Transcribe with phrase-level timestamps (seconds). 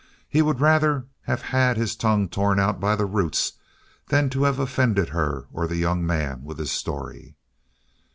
[0.27, 3.53] He would rather have had his tongue torn out by the roots
[4.07, 7.35] than to have offended her or the young man with his story.